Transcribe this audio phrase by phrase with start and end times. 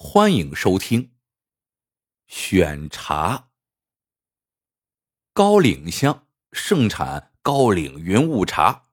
[0.00, 1.10] 欢迎收听。
[2.28, 3.48] 选茶。
[5.32, 8.84] 高岭乡盛产高岭云雾茶，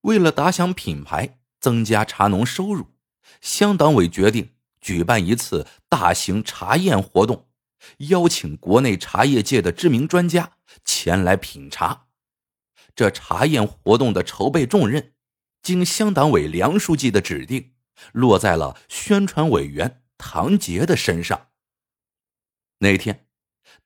[0.00, 2.94] 为了打响品牌，增加茶农收入，
[3.42, 7.50] 乡党委决定举办一次大型茶宴活动，
[7.98, 10.52] 邀请国内茶叶界的知名专家
[10.86, 12.06] 前来品茶。
[12.96, 15.12] 这茶宴活动的筹备重任，
[15.60, 17.74] 经乡党委梁书记的指定，
[18.12, 20.00] 落在了宣传委员。
[20.18, 21.50] 唐杰的身上。
[22.78, 23.26] 那天，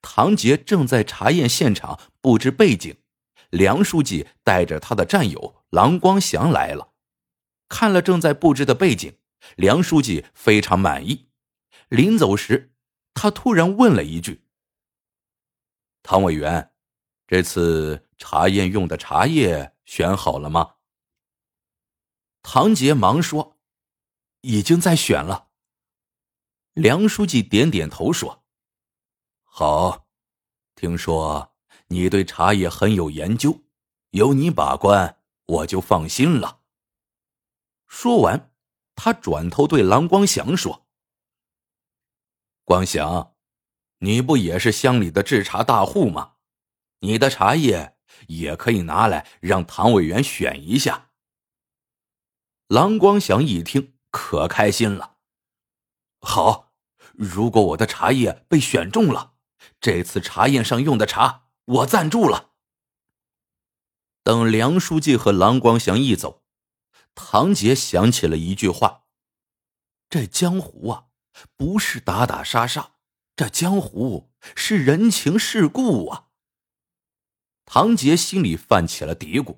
[0.03, 2.97] 唐杰正在查验现场布置背景，
[3.51, 6.95] 梁书记带着他的战友郎光祥来了。
[7.69, 9.19] 看了正在布置的背景，
[9.57, 11.29] 梁书记非常满意。
[11.89, 12.73] 临走时，
[13.15, 14.45] 他突然问了一句
[16.03, 16.73] ：“唐委员，
[17.27, 20.77] 这次查验用的茶叶选好了吗？”
[22.43, 23.59] 唐杰忙说
[24.41, 25.48] ：“已经在选了。”
[26.79, 28.45] 梁书记点点头说
[29.43, 30.07] ：“好，
[30.77, 31.57] 听说
[31.89, 33.65] 你对茶叶很有研究，
[34.11, 36.61] 有你把关，我就放心了。”
[37.89, 38.55] 说完，
[38.95, 40.87] 他转头对郎光祥说
[42.63, 43.35] ：“光祥，
[43.99, 46.37] 你不也是乡里的制茶大户吗？
[47.01, 47.97] 你的茶叶
[48.29, 51.11] 也可以拿来让唐委员选一下。”
[52.69, 55.17] 郎光祥一听，可开心了，
[56.21, 56.68] 好。
[57.19, 59.35] 如果我的茶叶被选中了，
[59.81, 62.51] 这次茶宴上用的茶我赞助了。
[64.23, 66.45] 等梁书记和郎光祥一走，
[67.17, 69.07] 唐杰想起了一句话
[70.09, 71.07] ：“这江湖啊，
[71.57, 72.93] 不是打打杀杀，
[73.35, 76.27] 这江湖是人情世故啊。”
[77.67, 79.57] 唐杰心里泛起了嘀咕：“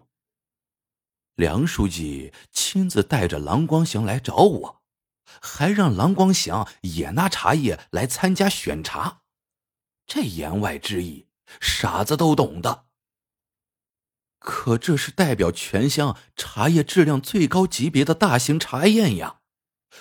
[1.37, 4.80] 梁书记亲自带着郎光祥来找我。”
[5.41, 9.23] 还让郎光祥也拿茶叶来参加选茶，
[10.07, 11.29] 这言外之意，
[11.61, 12.87] 傻子都懂的。
[14.39, 19.41] 可这是代表全乡茶叶质量最高级别的大型茶宴呀，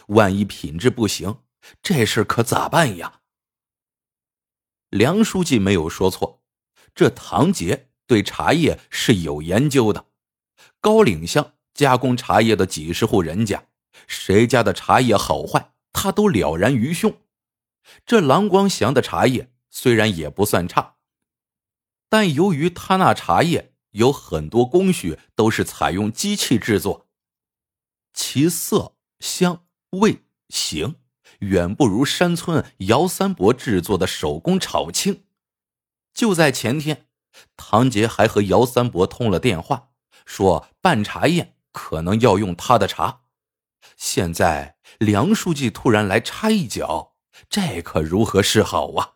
[0.08, 1.44] 万一品质不行，
[1.82, 3.22] 这事可咋办呀？
[4.90, 6.42] 梁书记没有说错，
[6.96, 10.08] 这唐杰对茶叶是有研究的，
[10.82, 13.69] 高岭乡加工茶叶的几十户人家。
[14.08, 17.22] 谁家的茶叶好坏，他都了然于胸。
[18.06, 20.96] 这蓝光祥的茶叶虽然也不算差，
[22.08, 27.08] 但由于他那茶叶有很多工序都是采用机器制作，
[28.14, 30.98] 其色香味形
[31.40, 35.24] 远不如山村姚三伯制作的手工炒青。
[36.14, 37.08] 就在前天，
[37.56, 39.90] 唐杰还和姚三伯通了电话，
[40.26, 43.22] 说办茶宴可能要用他的茶。
[43.98, 47.16] 现在梁书记突然来插一脚，
[47.50, 49.16] 这可如何是好啊？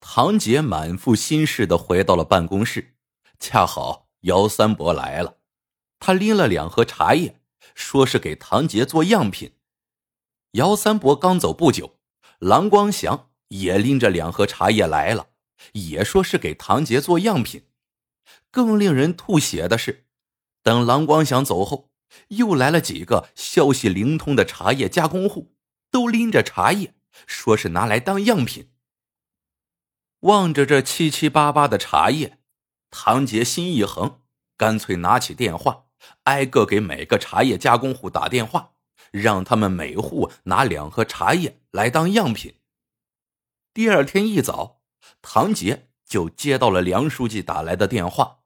[0.00, 2.96] 唐杰满腹心事的回到了办公室，
[3.40, 5.38] 恰好姚三伯来了，
[5.98, 7.40] 他拎了两盒茶叶，
[7.74, 9.56] 说是给唐杰做样品。
[10.52, 11.98] 姚三伯刚走不久，
[12.38, 15.28] 郎光祥也拎着两盒茶叶来了，
[15.72, 17.66] 也说是给唐杰做样品。
[18.50, 20.06] 更令人吐血的是，
[20.62, 21.93] 等郎光祥走后。
[22.28, 25.54] 又来了几个消息灵通的茶叶加工户，
[25.90, 26.94] 都拎着茶叶，
[27.26, 28.70] 说是拿来当样品。
[30.20, 32.38] 望着这七七八八的茶叶，
[32.90, 34.22] 唐杰心一横，
[34.56, 35.86] 干脆拿起电话，
[36.24, 38.72] 挨个给每个茶叶加工户打电话，
[39.10, 42.56] 让他们每户拿两盒茶叶来当样品。
[43.72, 44.80] 第二天一早，
[45.20, 48.40] 唐杰就接到了梁书记打来的电话：“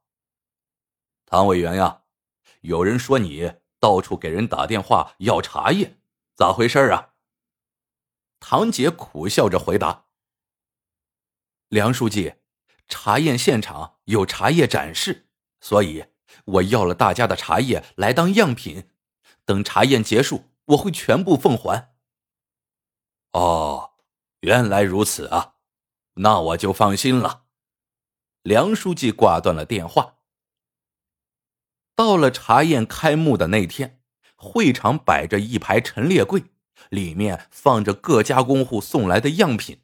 [1.25, 2.01] 唐委员呀。”
[2.61, 5.97] 有人说你到处给人打电话要茶叶，
[6.35, 7.13] 咋回事啊？
[8.39, 10.05] 唐杰苦笑着回答
[11.69, 12.35] ：“梁书记，
[12.87, 15.29] 茶宴现场有茶叶展示，
[15.61, 16.05] 所以
[16.45, 18.89] 我要了大家的茶叶来当样品。
[19.45, 21.95] 等茶宴结束，我会全部奉还。”
[23.31, 23.91] 哦，
[24.41, 25.55] 原来如此啊，
[26.15, 27.45] 那我就放心了。
[28.41, 30.18] 梁书记挂断了电话。
[31.99, 33.99] 到了茶宴开幕的那天，
[34.37, 36.45] 会场摆着一排陈列柜，
[36.87, 39.81] 里面放着各加工户送来的样品，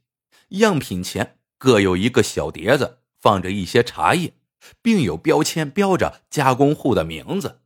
[0.52, 4.34] 样品前各有一个小碟子，放着一些茶叶，
[4.82, 7.60] 并有标签标着加工户的名字。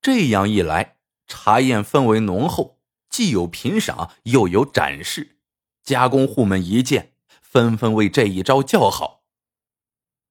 [0.00, 0.96] 这样一来，
[1.26, 2.78] 茶宴氛围浓厚，
[3.10, 5.36] 既有品赏，又有展示，
[5.84, 7.12] 加工户们一见，
[7.42, 9.24] 纷纷为这一招叫好。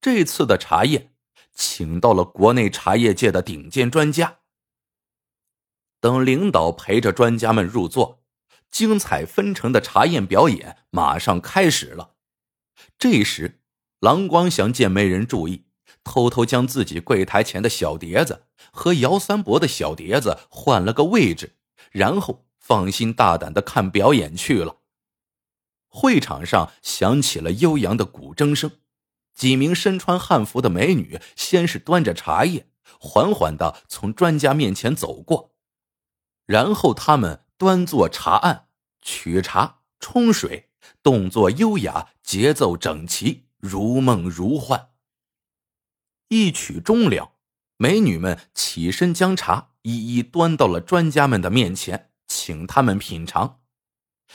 [0.00, 1.09] 这次的茶宴。
[1.54, 4.38] 请到了国内茶叶界的顶尖专家。
[6.00, 8.22] 等领导陪着专家们入座，
[8.70, 12.14] 精彩纷呈的茶宴表演马上开始了。
[12.98, 13.60] 这时，
[13.98, 15.66] 郎光祥见没人注意，
[16.02, 21.56] 偷偷将自己柜台前的小碟子和姚三伯的小碟子换了个位置，
[21.90, 24.78] 然后放心大胆的看表演去了。
[25.88, 28.70] 会场上响起了悠扬的古筝声，
[29.40, 32.68] 几名身穿汉服的美女先是端着茶叶，
[33.00, 35.54] 缓缓的从专家面前走过，
[36.44, 38.66] 然后他们端坐茶案，
[39.00, 40.68] 取茶、冲水，
[41.02, 44.90] 动作优雅，节奏整齐，如梦如幻。
[46.28, 47.32] 一曲终了，
[47.78, 53.60] 美女们起身将茶一一端到了专家们的面前，请他们品尝。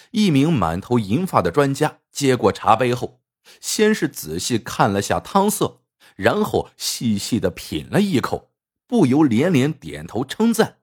[0.09, 3.21] 一名满头银发的专家接过茶杯后，
[3.59, 5.81] 先是仔细看了下汤色，
[6.15, 8.51] 然后细细的品了一口，
[8.87, 10.79] 不由连连点头称赞。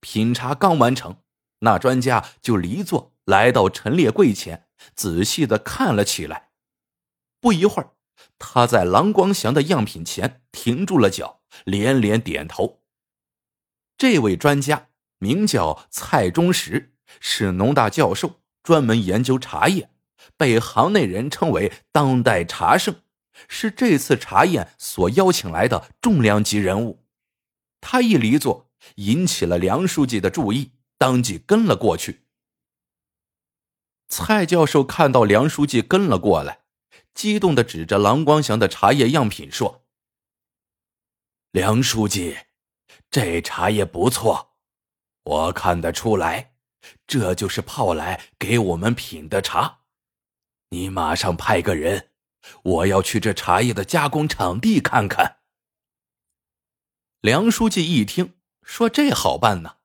[0.00, 1.18] 品茶刚完成，
[1.60, 6.50] 那专家就离座来到陈列柜前，仔细的看了起来。
[7.40, 7.92] 不一会儿，
[8.38, 12.82] 他在郎光祥的样品前停住了脚，连连点头。
[13.96, 16.92] 这位专家名叫蔡忠实。
[17.20, 19.90] 是农大教授，专门研究茶叶，
[20.36, 23.02] 被行内人称为当代茶圣，
[23.48, 27.04] 是这次茶宴所邀请来的重量级人物。
[27.80, 32.22] 他一离座，引起了梁书记的注意，当即跟了过去。
[34.08, 36.60] 蔡教授看到梁书记跟了过来，
[37.14, 39.84] 激动的指着郎光祥的茶叶样品说
[41.52, 42.36] ：“梁书记，
[43.10, 44.54] 这茶叶不错，
[45.24, 46.52] 我看得出来。”
[47.06, 49.83] 这就是泡来给我们品的茶，
[50.74, 52.10] 你马上派个人，
[52.64, 55.36] 我要去这茶叶的加工场地看看。
[57.20, 58.34] 梁书记一听，
[58.64, 59.76] 说这好办呢，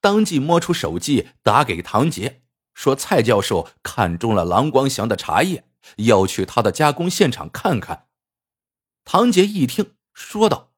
[0.00, 2.42] 当即摸出手机打给唐杰，
[2.74, 8.06] 说蔡教授看中了郎光祥的茶叶，要去他的加工现场看看。
[9.04, 10.72] 唐杰一听，说道：“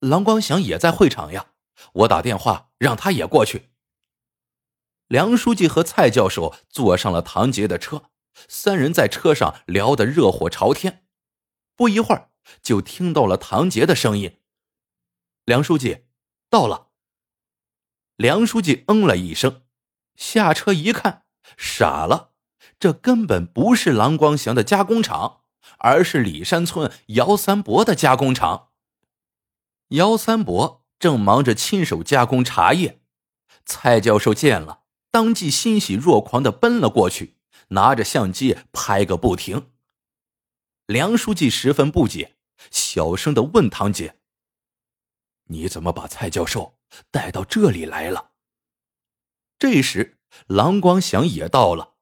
[0.00, 1.52] 郎光祥也在会场呀，
[1.94, 3.70] 我打电话让他也过去。”
[5.08, 8.10] 梁书记和蔡教授坐上了唐杰的车，
[8.48, 11.04] 三人在车上聊得热火朝天。
[11.74, 12.30] 不一会儿，
[12.62, 14.38] 就听到了唐杰的声音
[15.44, 16.04] ：“梁书记，
[16.48, 16.88] 到了。”
[18.16, 19.62] 梁书记嗯了一声，
[20.14, 21.24] 下车一看，
[21.58, 22.32] 傻了，
[22.78, 25.42] 这根本不是郎光祥的加工厂，
[25.78, 28.70] 而是李山村姚三伯的加工厂。
[29.88, 33.02] 姚三伯正忙着亲手加工茶叶，
[33.66, 34.84] 蔡教授见了。
[35.10, 37.35] 当即欣喜若狂的奔了过去，
[37.68, 39.72] 拿着相机拍个不停。
[40.86, 42.36] 梁书记十分不解，
[42.70, 44.20] 小声的问唐杰
[45.48, 46.78] ：“你怎么把蔡教授
[47.10, 48.32] 带到这里来了？”
[49.58, 51.94] 这时，郎光祥也到了。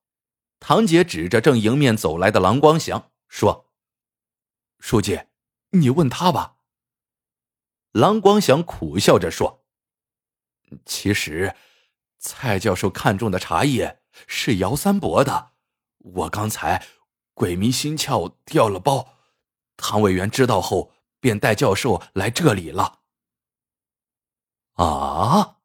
[0.60, 3.70] 唐杰指着正迎面走来的郎光祥说
[4.80, 5.24] ：“书记，
[5.70, 6.56] 你问他吧。”
[7.92, 9.64] 郎光祥苦笑着说
[10.84, 11.54] ：“其实……”
[12.18, 15.52] 蔡教授看中的茶叶是姚三伯的，
[16.04, 16.86] 我刚才
[17.32, 19.14] 鬼迷心窍掉了包，
[19.76, 23.00] 唐委员知道后便带教授来这里了。
[24.74, 25.56] 啊！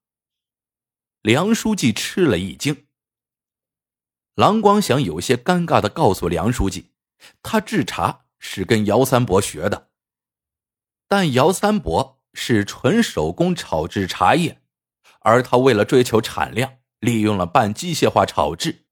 [1.21, 2.87] 梁书记吃了一惊。
[4.35, 6.92] 郎光祥有些尴尬的告诉梁书记，
[7.44, 9.90] 他制茶是跟姚三伯学的，
[11.09, 14.61] 但姚三伯是纯手工炒制茶叶。
[15.19, 18.85] 而他为了追求产量，利用了半机械化炒制，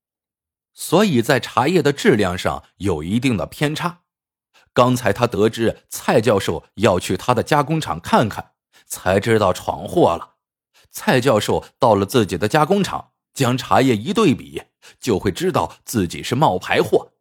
[0.80, 4.04] 所以在茶叶的质量上有一定的偏差。
[4.74, 8.52] 刚才他得知蔡教授要去他的加工厂看看，
[8.86, 10.36] 才知道闯祸了。
[10.92, 14.66] 蔡教授到了自己的加工厂，将茶叶一对比，
[15.00, 17.14] 就会知道自己是冒牌货。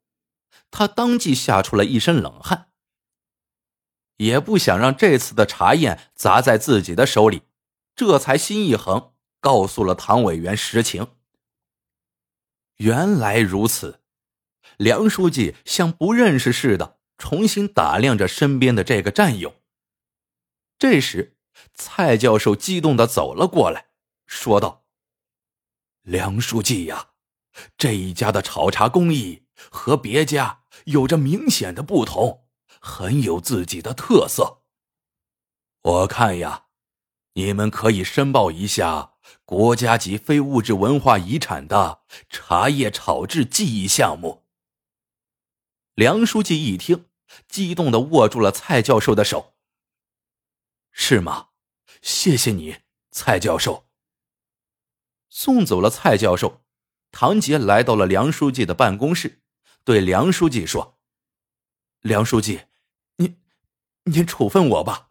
[0.71, 2.69] 他当即吓出了一身冷汗，
[4.19, 7.45] 也不想让这次的茶宴砸在自己的手里。
[7.95, 11.07] 这才心一横，告诉了唐委员实情。
[12.77, 14.01] 原来如此，
[14.77, 19.63] 梁书记像不认识似的，重新打量着身边的这个战友。
[20.79, 21.37] 这时，
[21.75, 23.87] 蔡教授激动的走了过来，
[24.27, 24.85] 说道
[26.03, 27.11] ：“梁书记呀，
[27.79, 32.47] 这一家的炒茶工艺和别家有着明显的不同，
[32.81, 34.63] 很有自己的特色。
[35.83, 36.65] 我看呀。”
[37.37, 44.45] 你们可以申报一下国家级非物质文化遗产的茶叶炒制技艺项目。
[45.95, 47.07] 梁书记一听，
[47.49, 49.55] 激动的握住了蔡教授的手。
[50.91, 51.49] 是吗？
[52.03, 52.79] 谢谢你，
[53.11, 53.89] 蔡教授。
[55.29, 56.65] 送走了蔡教授，
[57.11, 59.43] 唐杰来到了梁书记的办公室，
[59.85, 60.99] 对梁书记说
[62.01, 62.63] ：“梁书记，
[63.17, 63.43] 您，
[64.05, 65.11] 您处分我吧。”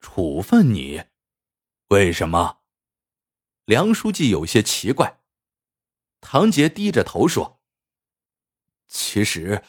[0.00, 1.04] 处分你？
[1.92, 2.62] 为什么？
[3.66, 5.20] 梁书记有些奇怪。
[6.22, 7.60] 唐杰低着头说
[8.88, 9.62] ：“其实，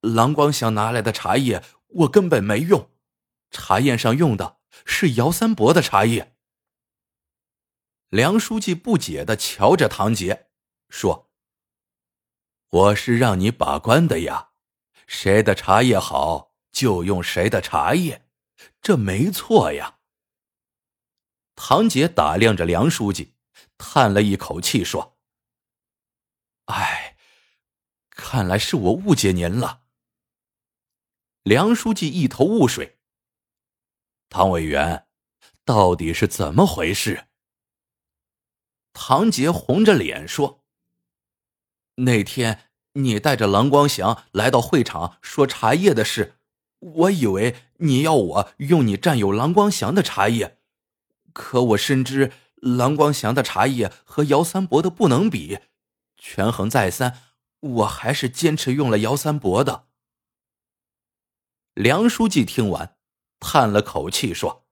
[0.00, 2.90] 郎光祥拿来的茶叶我根本没用，
[3.52, 6.34] 茶宴上用的是姚三伯的茶叶。”
[8.10, 10.48] 梁书记不解的瞧着唐杰，
[10.88, 11.30] 说
[12.70, 14.50] ：“我是让你把关的呀，
[15.06, 18.26] 谁的茶叶好就用谁的茶叶，
[18.82, 19.98] 这没错呀。”
[21.62, 23.34] 唐杰打量着梁书记，
[23.76, 25.18] 叹了一口气说
[26.72, 27.18] ：“哎，
[28.08, 29.82] 看来是我误解您了。”
[31.44, 32.98] 梁书记一头雾水。
[34.30, 35.06] 唐委员，
[35.66, 37.26] 到底是怎么回事？
[38.94, 40.64] 唐杰红着脸说
[41.96, 46.38] ：“那天你带着蓝光祥来到会场说茶叶的事，
[46.78, 50.58] 我以为你要我用你占有蓝光祥的茶叶，
[51.32, 55.58] 可我深知蓝光祥的茶叶和姚三伯的不能比，
[56.16, 57.18] 权衡再三，
[57.60, 59.86] 我还是坚持用了姚三伯的。”
[61.74, 62.96] 梁书记听完，
[63.38, 64.66] 叹了口气说：“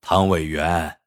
[0.00, 0.98] 唐委员。”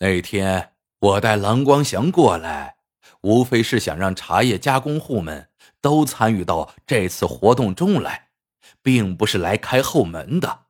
[0.00, 2.76] 那天我带蓝光祥过来，
[3.22, 5.48] 无非是想让茶叶加工户们
[5.80, 8.30] 都参与到这次活动中来，
[8.82, 10.66] 并不是来开后门的。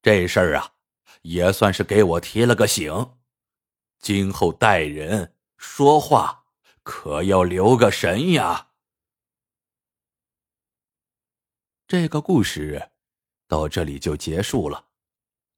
[0.00, 0.72] 这事儿啊，
[1.22, 3.16] 也算是给我提了个醒，
[3.98, 6.44] 今后待人说话
[6.82, 8.68] 可要留个神呀。
[11.86, 12.90] 这个故事
[13.48, 14.86] 到这里就结束了，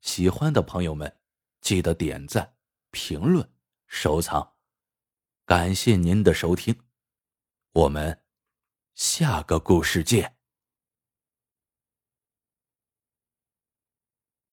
[0.00, 1.18] 喜欢的朋友们
[1.60, 2.52] 记得点赞。
[2.90, 3.52] 评论、
[3.88, 4.54] 收藏，
[5.44, 6.80] 感谢您的收听，
[7.72, 8.22] 我们
[8.94, 10.33] 下个故事见。